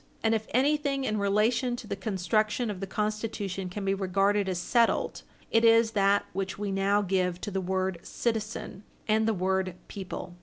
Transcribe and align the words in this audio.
And 0.23 0.33
if 0.33 0.47
anything 0.49 1.03
in 1.03 1.19
relation 1.19 1.75
to 1.75 1.85
the 1.85 1.95
construction 1.95 2.71
of 2.71 2.79
the 2.79 2.87
Constitution 2.87 3.69
can 3.69 3.85
be 3.85 3.93
regarded 3.93 4.49
as 4.49 4.57
settled, 4.57 5.21
it 5.51 5.63
is 5.63 5.91
that 5.91 6.25
which 6.33 6.57
we 6.57 6.71
now 6.71 7.03
give 7.03 7.39
to 7.41 7.51
the 7.51 7.61
word 7.61 7.99
"citizen" 8.01 8.81
and 9.07 9.27
the 9.27 9.35
word 9.35 9.75
"people." 9.87 10.33